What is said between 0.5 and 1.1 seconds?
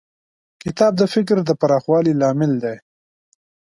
کتاب د